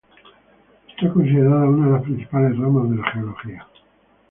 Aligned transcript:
Es 0.99 1.11
considerada 1.11 1.67
una 1.67 1.85
de 1.85 1.91
las 1.93 2.01
principales 2.01 2.57
ramas 2.57 2.89
de 2.89 2.95
la 2.95 3.11
geología. 3.11 3.67